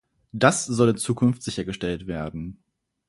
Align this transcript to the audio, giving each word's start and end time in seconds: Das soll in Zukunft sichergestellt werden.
Das 0.31 0.65
soll 0.65 0.89
in 0.89 0.97
Zukunft 0.97 1.43
sichergestellt 1.43 2.07
werden. 2.07 2.57